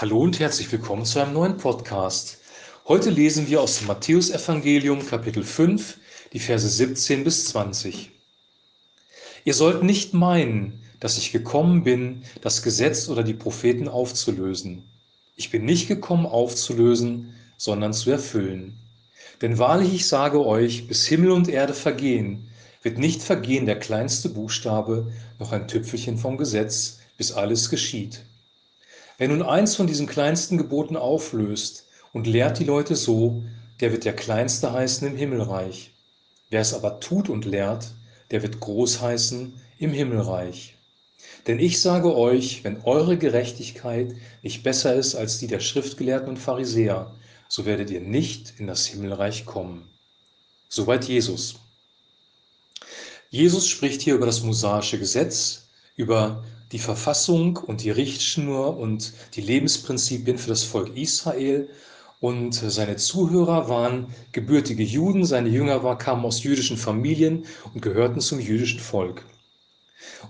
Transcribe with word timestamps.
Hallo 0.00 0.20
und 0.20 0.40
herzlich 0.40 0.72
willkommen 0.72 1.04
zu 1.04 1.20
einem 1.20 1.34
neuen 1.34 1.58
Podcast. 1.58 2.38
Heute 2.88 3.10
lesen 3.10 3.48
wir 3.48 3.60
aus 3.60 3.76
dem 3.76 3.88
Matthäusevangelium 3.88 5.06
Kapitel 5.06 5.44
5, 5.44 5.98
die 6.32 6.38
Verse 6.38 6.66
17 6.66 7.22
bis 7.22 7.44
20. 7.48 8.10
Ihr 9.44 9.52
sollt 9.52 9.82
nicht 9.82 10.14
meinen, 10.14 10.82
dass 11.00 11.18
ich 11.18 11.32
gekommen 11.32 11.84
bin, 11.84 12.22
das 12.40 12.62
Gesetz 12.62 13.10
oder 13.10 13.22
die 13.22 13.34
Propheten 13.34 13.88
aufzulösen. 13.88 14.84
Ich 15.36 15.50
bin 15.50 15.66
nicht 15.66 15.86
gekommen 15.86 16.24
aufzulösen, 16.24 17.34
sondern 17.58 17.92
zu 17.92 18.10
erfüllen. 18.10 18.78
Denn 19.42 19.58
wahrlich 19.58 19.92
ich 19.92 20.08
sage 20.08 20.42
euch, 20.42 20.88
bis 20.88 21.06
Himmel 21.06 21.32
und 21.32 21.46
Erde 21.46 21.74
vergehen, 21.74 22.48
wird 22.82 22.96
nicht 22.96 23.22
vergehen 23.22 23.66
der 23.66 23.78
kleinste 23.78 24.30
Buchstabe, 24.30 25.12
noch 25.38 25.52
ein 25.52 25.68
Tüpfelchen 25.68 26.16
vom 26.16 26.38
Gesetz, 26.38 27.00
bis 27.18 27.32
alles 27.32 27.68
geschieht. 27.68 28.22
Wer 29.20 29.28
nun 29.28 29.42
eins 29.42 29.76
von 29.76 29.86
diesen 29.86 30.06
kleinsten 30.06 30.56
Geboten 30.56 30.96
auflöst 30.96 31.84
und 32.14 32.26
lehrt 32.26 32.58
die 32.58 32.64
Leute 32.64 32.96
so, 32.96 33.44
der 33.80 33.92
wird 33.92 34.06
der 34.06 34.16
Kleinste 34.16 34.72
heißen 34.72 35.06
im 35.06 35.14
Himmelreich. 35.14 35.92
Wer 36.48 36.62
es 36.62 36.72
aber 36.72 37.00
tut 37.00 37.28
und 37.28 37.44
lehrt, 37.44 37.90
der 38.30 38.42
wird 38.42 38.60
groß 38.60 39.02
heißen 39.02 39.52
im 39.78 39.92
Himmelreich. 39.92 40.74
Denn 41.46 41.58
ich 41.58 41.82
sage 41.82 42.16
euch, 42.16 42.64
wenn 42.64 42.80
eure 42.84 43.18
Gerechtigkeit 43.18 44.16
nicht 44.40 44.62
besser 44.62 44.94
ist 44.94 45.14
als 45.14 45.36
die 45.36 45.48
der 45.48 45.60
Schriftgelehrten 45.60 46.30
und 46.30 46.38
Pharisäer, 46.38 47.14
so 47.46 47.66
werdet 47.66 47.90
ihr 47.90 48.00
nicht 48.00 48.54
in 48.56 48.66
das 48.66 48.86
Himmelreich 48.86 49.44
kommen. 49.44 49.86
Soweit 50.70 51.04
Jesus. 51.04 51.56
Jesus 53.28 53.68
spricht 53.68 54.00
hier 54.00 54.14
über 54.14 54.24
das 54.24 54.40
mosaische 54.42 54.98
Gesetz, 54.98 55.66
über 55.96 56.44
die 56.72 56.78
Verfassung 56.78 57.56
und 57.56 57.82
die 57.82 57.90
Richtschnur 57.90 58.76
und 58.76 59.12
die 59.34 59.40
Lebensprinzipien 59.40 60.38
für 60.38 60.48
das 60.48 60.62
Volk 60.62 60.96
Israel. 60.96 61.68
Und 62.20 62.54
seine 62.54 62.96
Zuhörer 62.96 63.68
waren 63.68 64.14
gebürtige 64.32 64.82
Juden, 64.82 65.24
seine 65.24 65.48
Jünger 65.48 65.82
war, 65.82 65.96
kamen 65.96 66.24
aus 66.24 66.42
jüdischen 66.42 66.76
Familien 66.76 67.46
und 67.74 67.80
gehörten 67.80 68.20
zum 68.20 68.40
jüdischen 68.40 68.80
Volk. 68.80 69.24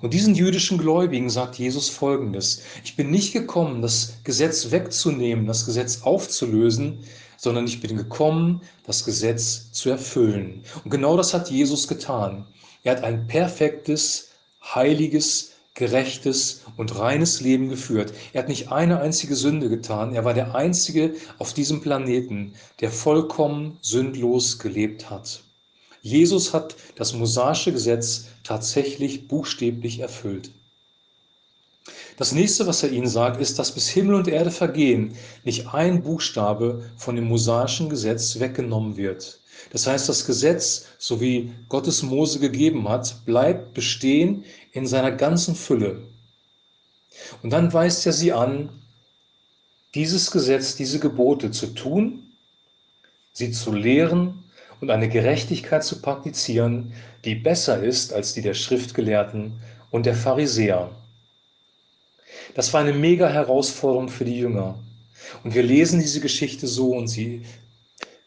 Und 0.02 0.14
diesen 0.14 0.34
jüdischen 0.34 0.78
Gläubigen 0.78 1.30
sagt 1.30 1.56
Jesus 1.56 1.88
Folgendes. 1.88 2.62
Ich 2.84 2.96
bin 2.96 3.10
nicht 3.10 3.32
gekommen, 3.32 3.82
das 3.82 4.14
Gesetz 4.24 4.70
wegzunehmen, 4.70 5.46
das 5.46 5.66
Gesetz 5.66 6.02
aufzulösen, 6.02 7.00
sondern 7.36 7.66
ich 7.66 7.80
bin 7.80 7.96
gekommen, 7.96 8.62
das 8.84 9.04
Gesetz 9.04 9.72
zu 9.72 9.90
erfüllen. 9.90 10.62
Und 10.84 10.90
genau 10.90 11.16
das 11.16 11.34
hat 11.34 11.50
Jesus 11.50 11.88
getan. 11.88 12.46
Er 12.82 12.96
hat 12.96 13.04
ein 13.04 13.26
perfektes, 13.26 14.29
heiliges, 14.62 15.52
gerechtes 15.74 16.62
und 16.76 16.98
reines 16.98 17.40
Leben 17.40 17.68
geführt. 17.68 18.12
Er 18.32 18.42
hat 18.42 18.48
nicht 18.48 18.70
eine 18.70 19.00
einzige 19.00 19.34
Sünde 19.34 19.68
getan. 19.68 20.14
Er 20.14 20.24
war 20.24 20.34
der 20.34 20.54
Einzige 20.54 21.14
auf 21.38 21.54
diesem 21.54 21.80
Planeten, 21.80 22.54
der 22.80 22.90
vollkommen 22.90 23.78
sündlos 23.80 24.58
gelebt 24.58 25.10
hat. 25.10 25.42
Jesus 26.02 26.52
hat 26.54 26.76
das 26.96 27.12
mosaische 27.12 27.72
Gesetz 27.72 28.26
tatsächlich 28.42 29.28
buchstäblich 29.28 30.00
erfüllt. 30.00 30.50
Das 32.20 32.32
nächste, 32.32 32.66
was 32.66 32.82
er 32.82 32.92
ihnen 32.92 33.08
sagt, 33.08 33.40
ist, 33.40 33.58
dass 33.58 33.72
bis 33.72 33.88
Himmel 33.88 34.14
und 34.16 34.28
Erde 34.28 34.50
vergehen, 34.50 35.16
nicht 35.42 35.68
ein 35.72 36.02
Buchstabe 36.02 36.84
von 36.98 37.16
dem 37.16 37.24
mosaischen 37.24 37.88
Gesetz 37.88 38.38
weggenommen 38.38 38.98
wird. 38.98 39.40
Das 39.72 39.86
heißt, 39.86 40.06
das 40.06 40.26
Gesetz, 40.26 40.84
so 40.98 41.22
wie 41.22 41.50
Gottes 41.70 42.02
Mose 42.02 42.38
gegeben 42.38 42.86
hat, 42.90 43.24
bleibt 43.24 43.72
bestehen 43.72 44.44
in 44.72 44.86
seiner 44.86 45.12
ganzen 45.12 45.54
Fülle. 45.54 46.02
Und 47.42 47.54
dann 47.54 47.72
weist 47.72 48.04
er 48.04 48.12
sie 48.12 48.34
an, 48.34 48.68
dieses 49.94 50.30
Gesetz, 50.30 50.76
diese 50.76 50.98
Gebote 50.98 51.50
zu 51.52 51.68
tun, 51.68 52.22
sie 53.32 53.50
zu 53.50 53.72
lehren 53.72 54.44
und 54.82 54.90
eine 54.90 55.08
Gerechtigkeit 55.08 55.84
zu 55.84 56.02
praktizieren, 56.02 56.92
die 57.24 57.34
besser 57.34 57.82
ist 57.82 58.12
als 58.12 58.34
die 58.34 58.42
der 58.42 58.52
Schriftgelehrten 58.52 59.54
und 59.90 60.04
der 60.04 60.14
Pharisäer. 60.14 60.90
Das 62.54 62.72
war 62.72 62.80
eine 62.80 62.92
mega 62.92 63.28
Herausforderung 63.28 64.08
für 64.08 64.24
die 64.24 64.38
Jünger. 64.38 64.78
Und 65.44 65.54
wir 65.54 65.62
lesen 65.62 66.00
diese 66.00 66.20
Geschichte 66.20 66.66
so 66.66 66.92
und 66.94 67.08
sie 67.08 67.42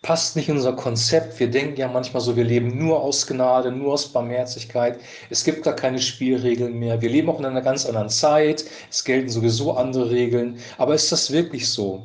passt 0.02 0.36
nicht 0.36 0.50
in 0.50 0.58
unser 0.58 0.74
Konzept. 0.74 1.40
Wir 1.40 1.50
denken 1.50 1.80
ja 1.80 1.88
manchmal 1.88 2.22
so, 2.22 2.36
wir 2.36 2.44
leben 2.44 2.78
nur 2.78 3.02
aus 3.02 3.26
Gnade, 3.26 3.72
nur 3.72 3.94
aus 3.94 4.12
Barmherzigkeit. 4.12 5.00
Es 5.30 5.44
gibt 5.44 5.64
gar 5.64 5.76
keine 5.76 6.00
Spielregeln 6.00 6.78
mehr. 6.78 7.02
Wir 7.02 7.10
leben 7.10 7.30
auch 7.30 7.40
in 7.40 7.46
einer 7.46 7.62
ganz 7.62 7.86
anderen 7.86 8.10
Zeit. 8.10 8.66
Es 8.92 9.04
gelten 9.04 9.30
sowieso 9.30 9.74
andere 9.74 10.12
Regeln. 10.12 10.60
Aber 10.78 10.94
ist 10.94 11.12
das 11.12 11.32
wirklich 11.32 11.70
so? 11.70 12.04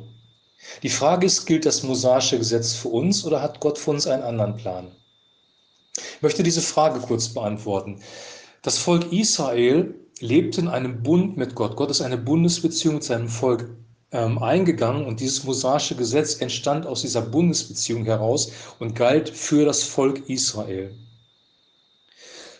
Die 0.81 0.89
Frage 0.89 1.25
ist, 1.25 1.45
gilt 1.45 1.65
das 1.65 1.83
mosaische 1.83 2.37
Gesetz 2.37 2.73
für 2.73 2.89
uns 2.89 3.25
oder 3.25 3.41
hat 3.41 3.59
Gott 3.59 3.77
für 3.77 3.91
uns 3.91 4.07
einen 4.07 4.23
anderen 4.23 4.55
Plan? 4.55 4.87
Ich 5.97 6.21
möchte 6.21 6.43
diese 6.43 6.61
Frage 6.61 6.99
kurz 6.99 7.27
beantworten. 7.29 8.01
Das 8.61 8.77
Volk 8.77 9.11
Israel 9.13 9.95
lebt 10.19 10.57
in 10.57 10.67
einem 10.67 11.01
Bund 11.01 11.37
mit 11.37 11.55
Gott. 11.55 11.77
Gott 11.77 11.91
ist 11.91 12.01
eine 12.01 12.17
Bundesbeziehung 12.17 12.95
mit 12.95 13.03
seinem 13.05 13.29
Volk 13.29 13.69
ähm, 14.11 14.37
eingegangen 14.39 15.05
und 15.05 15.21
dieses 15.21 15.45
mosaische 15.45 15.95
Gesetz 15.95 16.41
entstand 16.41 16.85
aus 16.85 17.01
dieser 17.01 17.21
Bundesbeziehung 17.21 18.03
heraus 18.03 18.51
und 18.79 18.95
galt 18.95 19.29
für 19.29 19.63
das 19.63 19.83
Volk 19.83 20.27
Israel. 20.29 20.93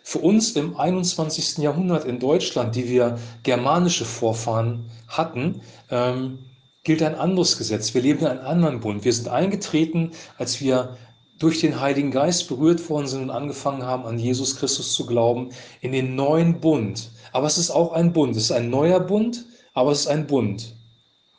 Für 0.03 0.19
uns 0.19 0.53
im 0.53 0.77
21. 0.77 1.57
Jahrhundert 1.57 2.05
in 2.05 2.19
Deutschland, 2.19 2.75
die 2.75 2.87
wir 2.87 3.19
germanische 3.43 4.05
Vorfahren 4.05 4.89
hatten, 5.07 5.61
ähm, 5.91 6.39
gilt 6.83 7.03
ein 7.03 7.15
anderes 7.15 7.57
Gesetz. 7.57 7.93
Wir 7.93 8.01
leben 8.01 8.21
in 8.21 8.27
einem 8.27 8.45
anderen 8.45 8.79
Bund. 8.79 9.03
Wir 9.03 9.13
sind 9.13 9.27
eingetreten, 9.27 10.11
als 10.37 10.61
wir 10.61 10.97
durch 11.39 11.61
den 11.61 11.79
Heiligen 11.79 12.11
Geist 12.11 12.47
berührt 12.47 12.89
worden 12.89 13.07
sind 13.07 13.23
und 13.23 13.29
angefangen 13.31 13.83
haben, 13.83 14.05
an 14.05 14.19
Jesus 14.19 14.57
Christus 14.57 14.93
zu 14.93 15.05
glauben, 15.05 15.49
in 15.81 15.93
den 15.93 16.15
neuen 16.15 16.59
Bund. 16.59 17.09
Aber 17.31 17.47
es 17.47 17.57
ist 17.57 17.71
auch 17.71 17.93
ein 17.93 18.13
Bund. 18.13 18.35
Es 18.35 18.43
ist 18.43 18.51
ein 18.51 18.69
neuer 18.69 18.99
Bund, 18.99 19.45
aber 19.73 19.91
es 19.91 20.01
ist 20.01 20.07
ein 20.07 20.27
Bund. 20.27 20.75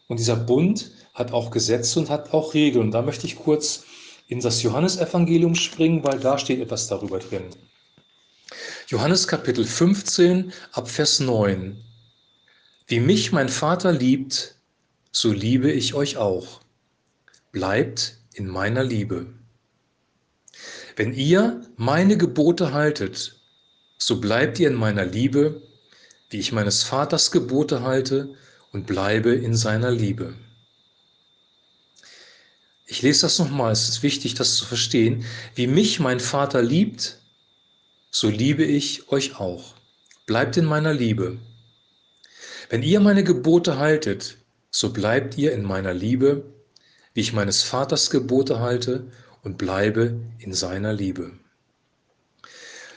Und 0.09 0.19
dieser 0.19 0.37
Bund 0.37 0.91
hat 1.15 1.33
auch 1.33 1.51
Gesetze 1.51 2.01
und 2.01 2.09
hat 2.09 2.33
auch 2.33 2.55
Regeln. 2.55 2.87
Und 2.87 2.91
da 2.93 3.03
möchte 3.03 3.27
ich 3.27 3.37
kurz 3.37 3.85
in 4.29 4.41
das 4.41 4.63
Johannesevangelium 4.63 5.55
springen, 5.55 6.03
weil 6.03 6.19
da 6.19 6.39
steht 6.39 6.61
etwas 6.61 6.89
darüber 6.89 7.19
drin. 7.19 7.45
Johannes 8.89 9.29
Kapitel 9.29 9.65
15 9.65 10.53
ab 10.73 10.89
Vers 10.89 11.21
9. 11.21 11.77
Wie 12.87 13.01
mich 13.01 13.33
mein 13.33 13.49
Vater 13.49 13.93
liebt, 13.93 14.57
so 15.13 15.33
liebe 15.33 15.71
ich 15.71 15.95
euch 15.95 16.17
auch. 16.17 16.61
Bleibt 17.53 18.17
in 18.35 18.47
meiner 18.47 18.83
Liebe. 18.83 19.27
Wenn 21.01 21.15
ihr 21.15 21.63
meine 21.79 22.19
Gebote 22.19 22.75
haltet, 22.75 23.35
so 23.97 24.21
bleibt 24.21 24.59
ihr 24.59 24.69
in 24.69 24.75
meiner 24.75 25.07
Liebe, 25.07 25.63
wie 26.29 26.37
ich 26.37 26.53
meines 26.53 26.83
Vaters 26.83 27.31
Gebote 27.31 27.81
halte 27.81 28.35
und 28.71 28.87
bleibe 28.87 29.31
in 29.31 29.57
seiner 29.57 29.91
Liebe. 29.91 30.35
Ich 32.85 33.01
lese 33.01 33.23
das 33.23 33.39
nochmal, 33.39 33.73
es 33.73 33.89
ist 33.89 34.03
wichtig, 34.03 34.35
das 34.35 34.57
zu 34.57 34.67
verstehen. 34.67 35.25
Wie 35.55 35.67
mich 35.67 36.01
mein 36.01 36.21
Vater 36.21 36.61
liebt, 36.61 37.17
so 38.11 38.29
liebe 38.29 38.65
ich 38.65 39.11
euch 39.11 39.41
auch. 39.41 39.77
Bleibt 40.27 40.59
in 40.59 40.67
meiner 40.67 40.93
Liebe. 40.93 41.39
Wenn 42.69 42.83
ihr 42.83 43.01
meine 43.01 43.25
Gebote 43.25 43.79
haltet, 43.79 44.37
so 44.71 44.93
bleibt 44.93 45.39
ihr 45.39 45.55
in 45.55 45.63
meiner 45.63 45.95
Liebe, 45.95 46.45
wie 47.15 47.23
ich 47.23 47.33
meines 47.33 47.63
Vaters 47.63 48.11
Gebote 48.11 48.61
halte 48.61 49.11
und 49.43 49.59
bleibe 49.59 50.21
in 50.39 50.53
seiner 50.53 50.93
Liebe. 50.93 51.33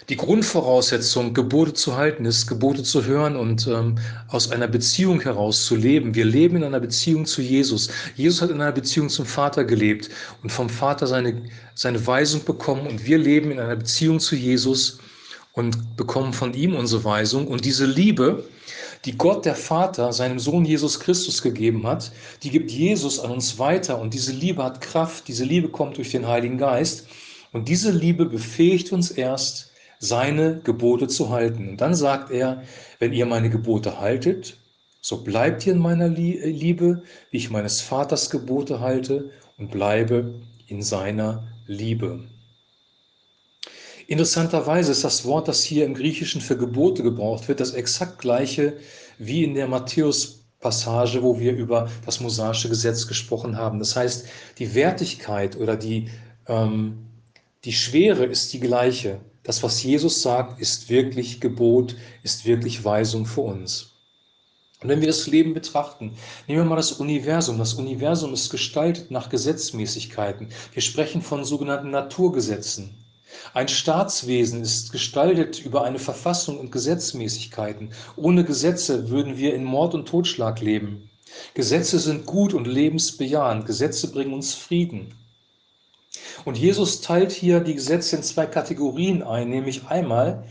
Die 0.10 0.18
Grundvoraussetzung, 0.18 1.34
Gebote 1.34 1.74
zu 1.74 1.96
halten, 1.96 2.26
ist, 2.26 2.48
Gebote 2.48 2.84
zu 2.84 3.06
hören 3.06 3.38
und 3.38 3.68
ähm, 3.68 3.96
aus 4.28 4.52
einer 4.52 4.68
Beziehung 4.68 5.22
heraus 5.22 5.66
zu 5.66 5.78
leben. 5.78 6.14
Wir 6.14 6.26
leben 6.26 6.58
in 6.58 6.64
einer 6.66 6.82
Beziehung 6.82 7.26
zu 7.26 7.42
Jesus. 7.42 7.90
Jesus 8.16 8.42
hat 8.42 8.50
in 8.50 8.60
einer 8.60 8.74
Beziehung 8.74 9.08
zum 9.08 9.26
Vater 9.26 9.64
gelebt 9.64 10.10
und 10.42 10.52
vom 10.52 10.70
Vater 10.70 11.08
seine, 11.08 11.42
seine 11.74 12.06
Weisung 12.06 12.44
bekommen. 12.44 12.86
Und 12.86 13.06
wir 13.06 13.18
leben 13.18 13.52
in 13.52 13.60
einer 13.60 13.78
Beziehung 13.78 14.20
zu 14.20 14.36
Jesus 14.36 15.00
und 15.54 15.96
bekommen 15.96 16.34
von 16.34 16.54
ihm 16.54 16.76
unsere 16.76 17.06
Weisung. 17.06 17.48
Und 17.48 17.64
diese 17.64 17.86
Liebe, 17.86 18.44
die 19.06 19.18
Gott 19.18 19.46
der 19.46 19.56
Vater 19.56 20.14
seinem 20.14 20.40
Sohn 20.40 20.66
Jesus 20.66 21.00
Christus 21.00 21.42
gegeben 21.42 21.86
hat, 21.86 22.12
die 22.42 22.50
gibt 22.50 22.72
Jesus 22.72 23.20
an 23.20 23.32
uns 23.32 23.60
weiter. 23.60 24.00
Und 24.00 24.14
diese 24.14 24.32
Liebe 24.32 24.64
hat 24.64 24.82
Kraft, 24.82 25.28
diese 25.28 25.44
Liebe 25.44 25.70
kommt 25.70 25.98
durch 25.98 26.12
den 26.12 26.28
Heiligen 26.28 26.58
Geist. 26.58 27.08
Und 27.52 27.68
diese 27.68 27.92
Liebe 27.92 28.26
befähigt 28.26 28.92
uns 28.92 29.12
erst, 29.12 29.72
seine 30.00 30.60
Gebote 30.64 31.08
zu 31.08 31.30
halten. 31.30 31.70
Und 31.70 31.82
dann 31.82 31.96
sagt 31.96 32.30
er, 32.30 32.64
wenn 33.00 33.14
ihr 33.14 33.26
meine 33.26 33.50
Gebote 33.50 34.00
haltet, 34.00 34.58
so 35.00 35.24
bleibt 35.24 35.66
ihr 35.66 35.74
in 35.74 35.80
meiner 35.80 36.10
Liebe, 36.10 37.04
wie 37.32 37.38
ich 37.38 37.50
meines 37.50 37.82
Vaters 37.82 38.30
Gebote 38.30 38.80
halte 38.80 39.32
und 39.58 39.72
bleibe 39.72 40.34
in 40.68 40.82
seiner 40.82 41.44
Liebe. 41.68 42.20
Interessanterweise 44.08 44.92
ist 44.92 45.04
das 45.04 45.26
Wort, 45.26 45.48
das 45.48 45.64
hier 45.64 45.86
im 45.86 45.94
Griechischen 45.94 46.42
für 46.42 46.58
Gebote 46.58 47.04
gebraucht 47.04 47.48
wird, 47.48 47.60
das 47.60 47.72
exakt 47.72 48.20
gleiche 48.20 48.78
wie 49.18 49.44
in 49.44 49.56
der 49.56 49.68
Matthäus 49.68 50.44
Passage, 50.60 51.22
wo 51.22 51.40
wir 51.40 51.54
über 51.54 51.90
das 52.06 52.20
mosaische 52.20 52.70
Gesetz 52.70 53.06
gesprochen 53.06 53.58
haben. 53.58 53.80
Das 53.80 53.96
heißt, 53.96 54.26
die 54.58 54.74
Wertigkeit 54.74 55.56
oder 55.58 55.76
die, 55.76 56.10
ähm, 56.48 57.06
die 57.66 57.74
Schwere 57.74 58.26
ist 58.26 58.52
die 58.54 58.60
gleiche. 58.60 59.20
Das, 59.44 59.62
was 59.62 59.84
Jesus 59.84 60.22
sagt, 60.22 60.60
ist 60.60 60.90
wirklich 60.90 61.42
Gebot, 61.42 61.96
ist 62.24 62.46
wirklich 62.46 62.84
Weisung 62.84 63.26
für 63.26 63.42
uns. 63.42 63.92
Und 64.82 64.90
wenn 64.90 65.02
wir 65.02 65.08
das 65.08 65.28
Leben 65.28 65.54
betrachten, 65.54 66.14
nehmen 66.48 66.60
wir 66.62 66.66
mal 66.66 66.76
das 66.76 66.94
Universum. 66.94 67.58
Das 67.58 67.74
Universum 67.74 68.34
ist 68.34 68.50
gestaltet 68.50 69.12
nach 69.12 69.30
Gesetzmäßigkeiten. 69.30 70.48
Wir 70.74 70.82
sprechen 70.82 71.22
von 71.22 71.46
sogenannten 71.46 71.92
Naturgesetzen. 71.92 73.03
Ein 73.54 73.68
Staatswesen 73.68 74.62
ist 74.62 74.92
gestaltet 74.92 75.64
über 75.64 75.84
eine 75.84 76.00
Verfassung 76.00 76.60
und 76.60 76.72
Gesetzmäßigkeiten. 76.72 77.94
Ohne 78.16 78.44
Gesetze 78.44 79.10
würden 79.10 79.38
wir 79.38 79.54
in 79.54 79.64
Mord 79.64 79.94
und 79.94 80.08
Totschlag 80.08 80.60
leben. 80.60 81.10
Gesetze 81.54 82.00
sind 82.00 82.26
gut 82.26 82.54
und 82.54 82.68
lebensbejahend. 82.68 83.66
Gesetze 83.66 84.12
bringen 84.12 84.34
uns 84.34 84.54
Frieden. 84.54 85.14
Und 86.46 86.58
Jesus 86.58 87.02
teilt 87.02 87.32
hier 87.32 87.60
die 87.60 87.76
Gesetze 87.76 88.18
in 88.18 88.24
zwei 88.24 88.46
Kategorien 88.46 89.24
ein, 89.24 89.50
nämlich 89.50 89.88
einmal 89.88 90.44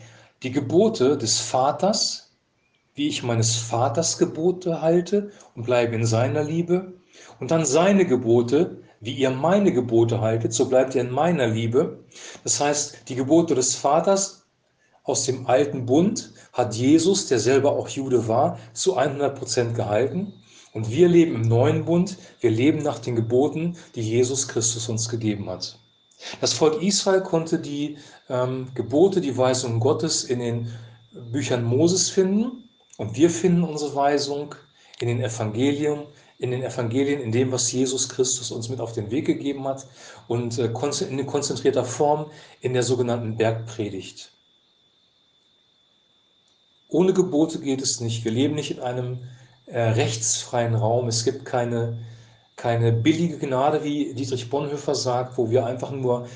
die 0.42 0.50
Gebote 0.50 1.16
des 1.16 1.38
Vaters, 1.38 2.32
wie 2.94 3.08
ich 3.08 3.22
meines 3.22 3.56
Vaters 3.56 4.18
Gebote 4.18 4.82
halte 4.82 5.30
und 5.54 5.64
bleibe 5.64 5.94
in 5.94 6.04
seiner 6.04 6.42
Liebe, 6.42 6.94
und 7.38 7.50
dann 7.50 7.64
seine 7.64 8.06
Gebote, 8.06 8.82
wie 9.02 9.14
ihr 9.14 9.30
meine 9.30 9.72
Gebote 9.72 10.20
haltet, 10.20 10.54
so 10.54 10.68
bleibt 10.68 10.94
ihr 10.94 11.02
in 11.02 11.10
meiner 11.10 11.48
Liebe. 11.48 12.04
Das 12.44 12.60
heißt, 12.60 13.08
die 13.08 13.16
Gebote 13.16 13.54
des 13.56 13.74
Vaters 13.74 14.46
aus 15.02 15.24
dem 15.24 15.46
alten 15.48 15.84
Bund 15.84 16.32
hat 16.52 16.74
Jesus, 16.74 17.26
der 17.26 17.40
selber 17.40 17.72
auch 17.72 17.88
Jude 17.88 18.28
war, 18.28 18.58
zu 18.72 18.96
100 18.96 19.36
Prozent 19.36 19.74
gehalten. 19.74 20.32
Und 20.72 20.88
wir 20.88 21.08
leben 21.08 21.34
im 21.34 21.42
neuen 21.42 21.84
Bund, 21.84 22.16
wir 22.40 22.50
leben 22.50 22.78
nach 22.82 23.00
den 23.00 23.16
Geboten, 23.16 23.76
die 23.96 24.02
Jesus 24.02 24.46
Christus 24.46 24.88
uns 24.88 25.08
gegeben 25.08 25.50
hat. 25.50 25.78
Das 26.40 26.52
Volk 26.52 26.80
Israel 26.80 27.22
konnte 27.22 27.58
die 27.58 27.98
ähm, 28.28 28.68
Gebote, 28.74 29.20
die 29.20 29.36
Weisungen 29.36 29.80
Gottes 29.80 30.22
in 30.22 30.38
den 30.38 30.72
Büchern 31.32 31.64
Moses 31.64 32.08
finden 32.08 32.68
und 32.96 33.16
wir 33.16 33.28
finden 33.28 33.64
unsere 33.64 33.96
Weisung 33.96 34.54
in 35.00 35.08
den 35.08 35.20
Evangelien, 35.20 36.04
in 36.38 36.50
den 36.50 36.62
Evangelien, 36.62 37.20
in 37.20 37.32
dem, 37.32 37.52
was 37.52 37.70
Jesus 37.70 38.08
Christus 38.08 38.50
uns 38.50 38.68
mit 38.68 38.80
auf 38.80 38.92
den 38.92 39.10
Weg 39.10 39.26
gegeben 39.26 39.66
hat 39.66 39.86
und 40.28 40.58
äh, 40.58 40.72
in 41.08 41.26
konzentrierter 41.26 41.84
Form 41.84 42.26
in 42.60 42.72
der 42.72 42.82
sogenannten 42.82 43.36
Bergpredigt. 43.36 44.32
Ohne 46.88 47.12
Gebote 47.12 47.58
geht 47.58 47.80
es 47.80 48.00
nicht. 48.00 48.24
Wir 48.24 48.32
leben 48.32 48.54
nicht 48.54 48.72
in 48.72 48.80
einem 48.80 49.20
äh, 49.66 49.80
rechtsfreien 49.80 50.74
Raum. 50.74 51.08
Es 51.08 51.24
gibt 51.24 51.44
keine, 51.44 51.96
keine 52.56 52.92
billige 52.92 53.38
Gnade, 53.38 53.82
wie 53.82 54.12
Dietrich 54.12 54.50
Bonhoeffer 54.50 54.94
sagt, 54.94 55.38
wo 55.38 55.50
wir 55.50 55.64
einfach 55.64 55.90
nur 55.90 56.26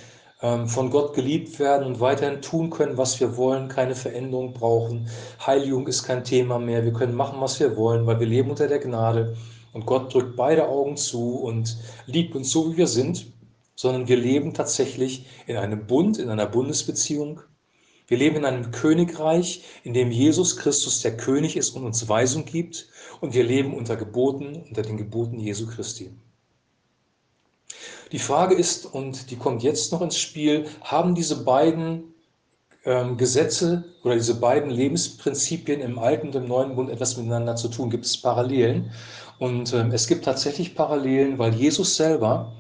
ähm, 0.43 0.67
von 0.69 0.91
Gott 0.91 1.15
geliebt 1.15 1.59
werden 1.59 1.87
und 1.87 2.01
weiterhin 2.01 2.41
tun 2.41 2.71
können, 2.71 2.97
was 2.97 3.21
wir 3.21 3.37
wollen, 3.37 3.69
keine 3.69 3.95
Veränderung 3.95 4.53
brauchen. 4.53 5.09
Heiligung 5.47 5.87
ist 5.87 6.05
kein 6.05 6.25
Thema 6.25 6.59
mehr. 6.59 6.85
Wir 6.85 6.93
können 6.93 7.15
machen, 7.15 7.41
was 7.41 7.59
wir 7.61 7.77
wollen, 7.77 8.07
weil 8.07 8.21
wir 8.21 8.27
leben 8.27 8.51
unter 8.51 8.69
der 8.69 8.79
Gnade 8.79 9.37
und 9.77 9.85
Gott 9.85 10.15
drückt 10.15 10.37
beide 10.37 10.69
Augen 10.69 10.97
zu 10.97 11.35
und 11.35 11.77
liebt 12.07 12.35
uns 12.35 12.51
so, 12.51 12.73
wie 12.73 12.79
wir 12.79 12.87
sind, 12.87 13.27
sondern 13.75 14.09
wir 14.09 14.17
leben 14.17 14.55
tatsächlich 14.55 15.27
in 15.47 15.59
einem 15.59 15.87
Bund, 15.87 16.17
in 16.19 16.31
einer 16.31 16.47
Bundesbeziehung. 16.47 17.43
Wir 18.09 18.17
leben 18.17 18.37
in 18.37 18.47
einem 18.47 18.71
Königreich, 18.71 19.65
in 19.85 19.93
dem 19.93 20.11
Jesus 20.11 20.57
Christus 20.57 21.03
der 21.03 21.19
König 21.19 21.59
ist 21.59 21.77
und 21.77 21.85
uns 21.85 22.09
Weisung 22.09 22.47
gibt. 22.47 22.89
Und 23.21 23.35
wir 23.35 23.45
leben 23.45 23.75
unter 23.75 23.97
Geboten, 23.97 24.65
unter 24.67 24.81
den 24.81 24.97
Geboten 24.97 25.39
Jesu 25.39 25.67
Christi. 25.67 26.11
Die 28.13 28.19
Frage 28.19 28.55
ist, 28.55 28.87
und 28.87 29.31
die 29.31 29.37
kommt 29.37 29.63
jetzt 29.63 29.93
noch 29.93 30.01
ins 30.01 30.17
Spiel, 30.17 30.71
haben 30.81 31.15
diese 31.15 31.45
beiden 31.45 32.15
ähm, 32.87 33.17
Gesetze 33.17 33.85
oder 34.03 34.15
diese 34.15 34.37
beiden 34.37 34.71
Lebensprinzipien 34.71 35.81
im 35.81 35.99
Alten 35.99 36.29
und 36.29 36.37
im 36.37 36.49
Neuen 36.49 36.77
Bund 36.77 36.89
etwas 36.89 37.17
miteinander 37.17 37.57
zu 37.57 37.69
tun? 37.69 37.91
Gibt 37.91 38.07
es 38.07 38.21
Parallelen? 38.21 38.93
Und 39.39 39.75
ähm, 39.75 39.91
es 39.93 40.07
gibt 40.07 40.25
tatsächlich 40.25 40.75
Parallelen, 40.75 41.39
weil 41.39 41.55
Jesus 41.55 41.97
selber 41.97 42.53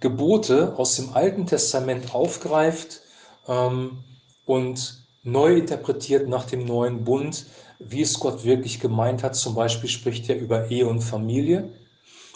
Gebote 0.00 0.74
aus 0.76 0.96
dem 0.96 1.14
Alten 1.14 1.46
Testament 1.46 2.14
aufgreift 2.14 3.02
ähm, 3.46 3.98
und 4.46 5.04
neu 5.22 5.56
interpretiert 5.56 6.28
nach 6.28 6.44
dem 6.44 6.64
neuen 6.64 7.04
Bund, 7.04 7.46
wie 7.78 8.02
es 8.02 8.18
Gott 8.18 8.44
wirklich 8.44 8.80
gemeint 8.80 9.22
hat. 9.22 9.36
Zum 9.36 9.54
Beispiel 9.54 9.88
spricht 9.88 10.28
er 10.28 10.38
über 10.38 10.70
Ehe 10.70 10.86
und 10.86 11.00
Familie 11.00 11.70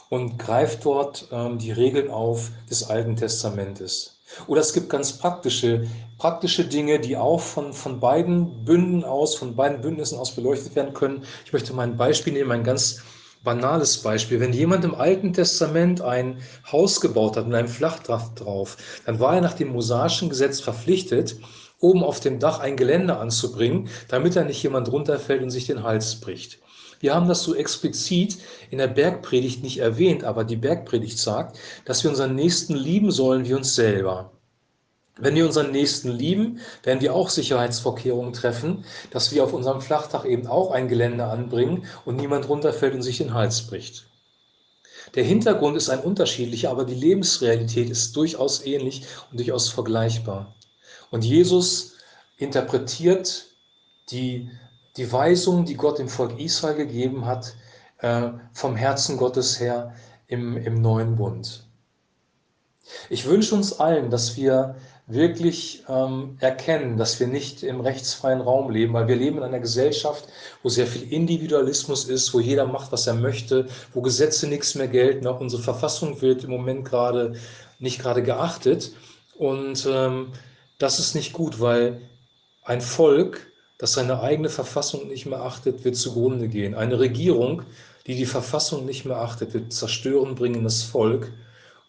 und 0.08 0.38
greift 0.38 0.84
dort 0.84 1.28
ähm, 1.32 1.58
die 1.58 1.72
Regeln 1.72 2.10
auf 2.10 2.50
des 2.70 2.88
Alten 2.88 3.16
Testamentes. 3.16 4.17
Oder 4.46 4.60
es 4.60 4.72
gibt 4.72 4.90
ganz 4.90 5.12
praktische, 5.12 5.86
praktische 6.18 6.64
Dinge, 6.64 6.98
die 6.98 7.16
auch 7.16 7.40
von, 7.40 7.72
von 7.72 8.00
beiden 8.00 8.64
Bünden 8.64 9.04
aus, 9.04 9.34
von 9.34 9.56
beiden 9.56 9.80
Bündnissen 9.80 10.18
aus 10.18 10.34
beleuchtet 10.34 10.76
werden 10.76 10.94
können. 10.94 11.24
Ich 11.44 11.52
möchte 11.52 11.72
mal 11.72 11.82
ein 11.82 11.96
Beispiel 11.96 12.32
nehmen, 12.32 12.52
ein 12.52 12.64
ganz 12.64 13.02
banales 13.44 13.98
Beispiel. 13.98 14.40
Wenn 14.40 14.52
jemand 14.52 14.84
im 14.84 14.94
Alten 14.94 15.32
Testament 15.32 16.00
ein 16.00 16.40
Haus 16.70 17.00
gebaut 17.00 17.36
hat 17.36 17.46
mit 17.46 17.56
einem 17.56 17.68
Flachdach 17.68 18.34
drauf, 18.34 18.76
dann 19.06 19.20
war 19.20 19.36
er 19.36 19.40
nach 19.40 19.54
dem 19.54 19.72
mosaischen 19.72 20.28
Gesetz 20.28 20.60
verpflichtet, 20.60 21.36
oben 21.80 22.02
auf 22.02 22.20
dem 22.20 22.40
Dach 22.40 22.58
ein 22.58 22.76
Geländer 22.76 23.20
anzubringen, 23.20 23.88
damit 24.08 24.36
da 24.36 24.44
nicht 24.44 24.62
jemand 24.62 24.90
runterfällt 24.90 25.42
und 25.42 25.50
sich 25.50 25.66
den 25.66 25.82
Hals 25.82 26.16
bricht. 26.16 26.58
Wir 27.00 27.14
haben 27.14 27.28
das 27.28 27.42
so 27.42 27.54
explizit 27.54 28.38
in 28.70 28.78
der 28.78 28.88
Bergpredigt 28.88 29.62
nicht 29.62 29.78
erwähnt, 29.78 30.24
aber 30.24 30.44
die 30.44 30.56
Bergpredigt 30.56 31.18
sagt, 31.18 31.58
dass 31.84 32.02
wir 32.02 32.10
unseren 32.10 32.34
Nächsten 32.34 32.74
lieben 32.74 33.10
sollen 33.10 33.46
wie 33.46 33.54
uns 33.54 33.74
selber. 33.74 34.32
Wenn 35.20 35.34
wir 35.34 35.46
unseren 35.46 35.72
Nächsten 35.72 36.10
lieben, 36.12 36.60
werden 36.84 37.00
wir 37.00 37.14
auch 37.14 37.28
Sicherheitsvorkehrungen 37.28 38.32
treffen, 38.32 38.84
dass 39.10 39.32
wir 39.32 39.42
auf 39.42 39.52
unserem 39.52 39.80
Flachdach 39.80 40.24
eben 40.24 40.46
auch 40.46 40.70
ein 40.70 40.88
Gelände 40.88 41.24
anbringen 41.24 41.86
und 42.04 42.16
niemand 42.16 42.48
runterfällt 42.48 42.94
und 42.94 43.02
sich 43.02 43.18
den 43.18 43.34
Hals 43.34 43.66
bricht. 43.66 44.06
Der 45.14 45.24
Hintergrund 45.24 45.76
ist 45.76 45.88
ein 45.88 46.00
unterschiedlicher, 46.00 46.70
aber 46.70 46.84
die 46.84 46.94
Lebensrealität 46.94 47.90
ist 47.90 48.14
durchaus 48.14 48.64
ähnlich 48.64 49.06
und 49.30 49.40
durchaus 49.40 49.68
vergleichbar. 49.68 50.54
Und 51.10 51.24
Jesus 51.24 51.94
interpretiert 52.36 53.46
die, 54.10 54.50
die 54.98 55.10
Weisung, 55.10 55.64
die 55.64 55.76
Gott 55.76 55.98
dem 55.98 56.08
Volk 56.08 56.38
Israel 56.38 56.74
gegeben 56.74 57.24
hat, 57.24 57.54
äh, 58.00 58.30
vom 58.52 58.76
Herzen 58.76 59.16
Gottes 59.16 59.58
her 59.58 59.94
im, 60.26 60.56
im 60.56 60.82
neuen 60.82 61.16
Bund. 61.16 61.64
Ich 63.08 63.26
wünsche 63.26 63.54
uns 63.54 63.78
allen, 63.80 64.10
dass 64.10 64.36
wir 64.36 64.76
wirklich 65.06 65.84
ähm, 65.88 66.36
erkennen, 66.40 66.98
dass 66.98 67.18
wir 67.18 67.26
nicht 67.26 67.62
im 67.62 67.80
rechtsfreien 67.80 68.40
Raum 68.40 68.70
leben, 68.70 68.92
weil 68.92 69.08
wir 69.08 69.16
leben 69.16 69.38
in 69.38 69.44
einer 69.44 69.60
Gesellschaft, 69.60 70.28
wo 70.62 70.68
sehr 70.68 70.86
viel 70.86 71.10
Individualismus 71.10 72.04
ist, 72.04 72.34
wo 72.34 72.40
jeder 72.40 72.66
macht, 72.66 72.92
was 72.92 73.06
er 73.06 73.14
möchte, 73.14 73.66
wo 73.94 74.02
Gesetze 74.02 74.46
nichts 74.48 74.74
mehr 74.74 74.88
gelten. 74.88 75.26
Auch 75.26 75.40
unsere 75.40 75.62
Verfassung 75.62 76.20
wird 76.20 76.44
im 76.44 76.50
Moment 76.50 76.84
gerade 76.84 77.34
nicht 77.78 78.00
gerade 78.00 78.22
geachtet. 78.22 78.92
Und 79.36 79.86
ähm, 79.90 80.32
das 80.78 80.98
ist 80.98 81.14
nicht 81.14 81.32
gut, 81.32 81.60
weil 81.60 82.02
ein 82.64 82.82
Volk, 82.82 83.46
das 83.78 83.92
seine 83.92 84.20
eigene 84.20 84.48
Verfassung 84.48 85.06
nicht 85.08 85.26
mehr 85.26 85.42
achtet, 85.42 85.84
wird 85.84 85.96
zugrunde 85.96 86.48
gehen. 86.48 86.74
Eine 86.74 86.98
Regierung, 86.98 87.62
die 88.06 88.16
die 88.16 88.26
Verfassung 88.26 88.84
nicht 88.84 89.04
mehr 89.04 89.18
achtet, 89.18 89.54
wird 89.54 89.72
zerstören 89.72 90.34
bringen 90.34 90.64
das 90.64 90.82
Volk. 90.82 91.32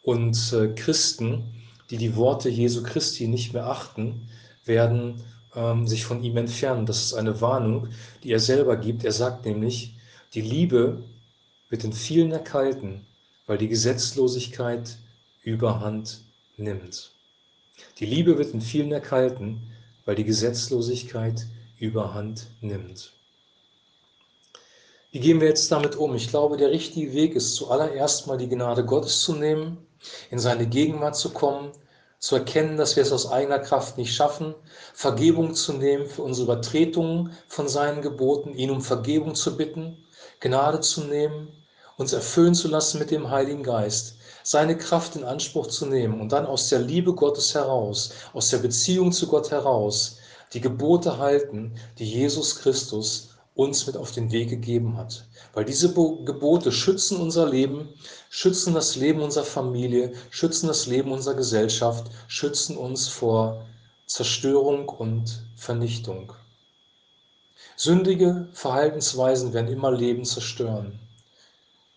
Und 0.04 0.54
äh, 0.54 0.70
Christen, 0.76 1.44
die 1.90 1.98
die 1.98 2.16
Worte 2.16 2.50
Jesu 2.50 2.84
Christi 2.84 3.28
nicht 3.28 3.54
mehr 3.54 3.66
achten, 3.66 4.30
werden 4.66 5.22
ähm, 5.56 5.88
sich 5.88 6.06
von 6.06 6.24
ihm 6.24 6.38
entfernen. 6.38 6.86
Das 6.86 7.04
ist 7.04 7.14
eine 7.16 7.42
Warnung, 7.42 7.88
die 8.24 8.32
er 8.32 8.40
selber 8.40 8.78
gibt. 8.78 9.04
Er 9.04 9.12
sagt 9.12 9.46
nämlich, 9.46 9.96
die 10.34 10.42
Liebe 10.42 11.02
wird 11.70 11.84
in 11.84 11.94
vielen 11.94 12.32
erkalten, 12.32 13.06
weil 13.48 13.58
die 13.58 13.68
Gesetzlosigkeit 13.68 14.98
überhand 15.44 16.22
nimmt. 16.58 17.12
Die 17.98 18.06
Liebe 18.06 18.38
wird 18.38 18.54
in 18.54 18.62
vielen 18.62 18.92
erkalten, 18.92 19.62
weil 20.06 20.16
die 20.16 20.24
Gesetzlosigkeit 20.24 21.48
überhand 21.80 22.48
nimmt. 22.62 23.14
Wie 25.12 25.20
gehen 25.20 25.42
wir 25.42 25.48
jetzt 25.48 25.72
damit 25.72 25.96
um? 25.96 26.14
Ich 26.14 26.30
glaube, 26.30 26.58
der 26.58 26.70
richtige 26.70 27.14
Weg 27.14 27.34
ist 27.34 27.56
zuallererst 27.56 28.28
mal 28.28 28.38
die 28.38 28.50
Gnade 28.50 28.86
Gottes 28.86 29.22
zu 29.22 29.34
nehmen 29.34 29.88
in 30.30 30.40
seine 30.40 30.68
Gegenwart 30.68 31.16
zu 31.16 31.32
kommen, 31.32 31.72
zu 32.20 32.36
erkennen, 32.36 32.78
dass 32.78 32.96
wir 32.96 33.04
es 33.04 33.12
aus 33.12 33.32
eigener 33.32 33.60
Kraft 33.60 33.98
nicht 33.98 34.14
schaffen, 34.14 34.54
Vergebung 34.94 35.56
zu 35.56 35.74
nehmen 35.74 36.06
für 36.06 36.22
unsere 36.22 36.46
Übertretungen 36.46 37.32
von 37.48 37.68
seinen 37.68 38.02
Geboten, 38.02 38.54
ihn 38.54 38.72
um 38.72 38.82
Vergebung 38.82 39.36
zu 39.36 39.58
bitten, 39.58 39.98
Gnade 40.42 40.82
zu 40.82 41.06
nehmen, 41.06 41.50
uns 41.98 42.14
erfüllen 42.14 42.54
zu 42.54 42.68
lassen 42.68 43.00
mit 43.00 43.12
dem 43.12 43.30
Heiligen 43.30 43.64
Geist, 43.64 44.18
seine 44.44 44.78
Kraft 44.78 45.16
in 45.16 45.24
Anspruch 45.24 45.68
zu 45.68 45.86
nehmen 45.86 46.22
und 46.22 46.32
dann 46.32 46.46
aus 46.46 46.70
der 46.70 46.80
Liebe 46.80 47.14
Gottes 47.14 47.56
heraus, 47.56 48.12
aus 48.34 48.50
der 48.50 48.60
Beziehung 48.60 49.12
zu 49.12 49.28
Gott 49.28 49.52
heraus, 49.52 50.19
die 50.54 50.62
Gebote 50.62 51.18
halten, 51.18 51.76
die 51.98 52.06
Jesus 52.06 52.56
Christus 52.56 53.30
uns 53.56 53.86
mit 53.88 53.98
auf 53.98 54.12
den 54.12 54.32
Weg 54.32 54.50
gegeben 54.50 54.96
hat. 54.96 55.26
Weil 55.54 55.66
diese 55.66 55.94
Gebote 55.94 56.72
schützen 56.72 57.20
unser 57.20 57.50
Leben, 57.50 57.90
schützen 58.30 58.74
das 58.74 58.96
Leben 58.96 59.22
unserer 59.22 59.44
Familie, 59.44 60.14
schützen 60.30 60.68
das 60.68 60.88
Leben 60.88 61.12
unserer 61.12 61.36
Gesellschaft, 61.36 62.10
schützen 62.28 62.78
uns 62.78 63.08
vor 63.08 63.66
Zerstörung 64.08 64.88
und 64.88 65.44
Vernichtung. 65.56 66.32
Sündige 67.76 68.48
Verhaltensweisen 68.54 69.54
werden 69.54 69.72
immer 69.72 69.92
Leben 69.92 70.26
zerstören. 70.26 71.00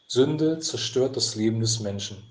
Sünde 0.09 0.59
zerstört 0.59 1.17
das 1.17 1.37
Leben 1.37 1.61
des 1.61 1.81
Menschen, 1.81 2.23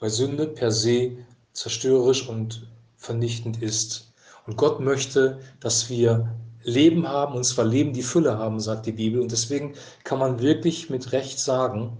weil 0.00 0.10
Sünde 0.10 0.46
per 0.46 0.70
se 0.70 1.16
zerstörerisch 1.54 2.28
und 2.28 2.68
vernichtend 2.96 3.60
ist. 3.60 4.11
Und 4.46 4.56
Gott 4.56 4.80
möchte, 4.80 5.40
dass 5.60 5.88
wir 5.88 6.34
Leben 6.64 7.08
haben, 7.08 7.34
und 7.34 7.44
zwar 7.44 7.64
Leben 7.64 7.92
die 7.92 8.02
Fülle 8.02 8.38
haben, 8.38 8.60
sagt 8.60 8.86
die 8.86 8.92
Bibel. 8.92 9.20
Und 9.20 9.32
deswegen 9.32 9.74
kann 10.04 10.18
man 10.18 10.40
wirklich 10.40 10.90
mit 10.90 11.12
Recht 11.12 11.38
sagen, 11.38 11.96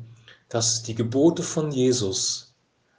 dass 0.49 0.83
die 0.83 0.95
Gebote 0.95 1.43
von 1.43 1.71
Jesus 1.71 2.55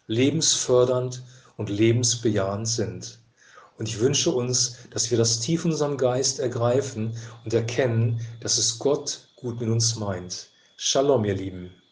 lebensfördernd 0.07 1.23
und 1.57 1.69
lebensbejahend 1.69 2.67
sind. 2.67 3.19
Und 3.77 3.87
ich 3.87 3.99
wünsche 3.99 4.31
uns, 4.31 4.77
dass 4.91 5.09
wir 5.11 5.17
das 5.17 5.39
tief 5.39 5.65
in 5.65 5.71
unserem 5.71 5.97
Geist 5.97 6.39
ergreifen 6.39 7.15
und 7.43 7.53
erkennen, 7.53 8.19
dass 8.39 8.57
es 8.57 8.79
Gott 8.79 9.27
gut 9.35 9.59
mit 9.59 9.69
uns 9.69 9.95
meint. 9.95 10.49
Shalom, 10.77 11.25
ihr 11.25 11.35
Lieben. 11.35 11.82